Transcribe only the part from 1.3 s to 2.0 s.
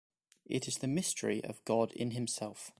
of God